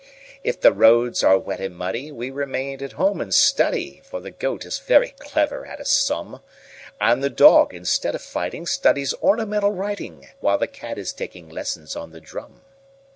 If 0.43 0.59
the 0.59 0.73
roads 0.73 1.23
are 1.23 1.37
wet 1.37 1.61
and 1.61 1.75
muddyWe 1.75 2.33
remain 2.33 2.81
at 2.81 2.93
home 2.93 3.21
and 3.21 3.31
study,—For 3.31 4.19
the 4.19 4.31
Goat 4.31 4.65
is 4.65 4.79
very 4.79 5.09
clever 5.19 5.63
at 5.63 5.79
a 5.79 5.85
sum,—And 5.85 7.23
the 7.23 7.29
Dog, 7.29 7.71
instead 7.71 8.15
of 8.15 8.23
fighting, 8.23 8.65
Studies 8.65 9.13
ornamental 9.21 9.71
writing, 9.73 10.29
While 10.39 10.57
the 10.57 10.65
Cat 10.65 10.97
is 10.97 11.13
taking 11.13 11.49
lessons 11.49 11.95
on 11.95 12.09
the 12.13 12.19
drum. 12.19 12.61